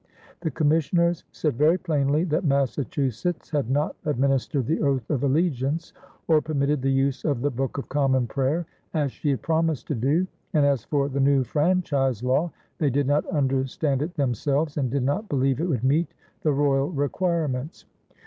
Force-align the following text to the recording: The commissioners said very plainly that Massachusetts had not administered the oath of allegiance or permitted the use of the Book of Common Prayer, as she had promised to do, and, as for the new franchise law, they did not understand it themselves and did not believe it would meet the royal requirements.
The 0.39 0.49
commissioners 0.49 1.25
said 1.31 1.57
very 1.59 1.77
plainly 1.77 2.23
that 2.23 2.43
Massachusetts 2.43 3.51
had 3.51 3.69
not 3.69 3.95
administered 4.03 4.65
the 4.65 4.81
oath 4.81 5.07
of 5.11 5.21
allegiance 5.21 5.93
or 6.27 6.41
permitted 6.41 6.81
the 6.81 6.89
use 6.89 7.23
of 7.23 7.41
the 7.41 7.51
Book 7.51 7.77
of 7.77 7.87
Common 7.87 8.25
Prayer, 8.25 8.65
as 8.95 9.11
she 9.11 9.29
had 9.29 9.43
promised 9.43 9.85
to 9.89 9.93
do, 9.93 10.25
and, 10.53 10.65
as 10.65 10.83
for 10.83 11.07
the 11.07 11.19
new 11.19 11.43
franchise 11.43 12.23
law, 12.23 12.51
they 12.79 12.89
did 12.89 13.05
not 13.05 13.27
understand 13.27 14.01
it 14.01 14.15
themselves 14.15 14.75
and 14.75 14.89
did 14.89 15.03
not 15.03 15.29
believe 15.29 15.61
it 15.61 15.69
would 15.69 15.83
meet 15.83 16.15
the 16.41 16.51
royal 16.51 16.89
requirements. 16.89 17.85